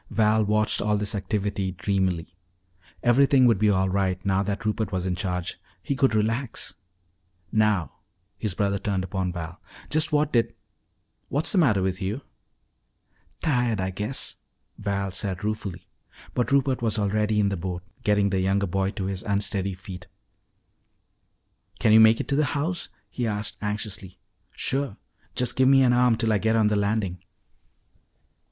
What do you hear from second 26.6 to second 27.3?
the landing."